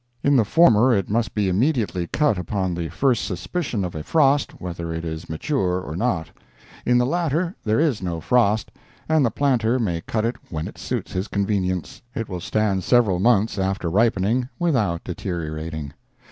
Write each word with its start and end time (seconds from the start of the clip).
In 0.23 0.35
the 0.35 0.43
former 0.43 0.91
it 0.95 1.11
must 1.11 1.35
be 1.35 1.47
immediately 1.47 2.07
cut 2.07 2.39
upon 2.39 2.73
the 2.73 2.89
first 2.89 3.23
suspicion 3.23 3.85
of 3.85 3.93
a 3.93 4.01
frost, 4.01 4.59
whether 4.59 4.91
it 4.91 5.05
is 5.05 5.29
mature 5.29 5.79
or 5.79 5.95
not—in 5.95 6.97
the 6.97 7.05
latter 7.05 7.55
there 7.63 7.79
is 7.79 8.01
no 8.01 8.19
frost, 8.19 8.71
and 9.07 9.23
the 9.23 9.29
planter 9.29 9.77
may 9.77 10.01
cut 10.01 10.25
it 10.25 10.37
when 10.49 10.67
it 10.67 10.79
suits 10.79 11.11
his 11.11 11.27
convenience; 11.27 12.01
it 12.15 12.27
will 12.27 12.41
stand 12.41 12.83
several 12.83 13.19
months 13.19 13.59
after 13.59 13.91
ripening 13.91 14.49
without 14.57 15.03
deteriorating. 15.03 15.93